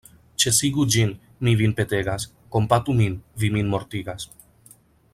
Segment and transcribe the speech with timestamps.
[0.43, 1.11] Ĉesigu ĝin,
[1.47, 2.25] mi vin petegas;
[2.57, 4.27] kompatu min; vi min mortigas.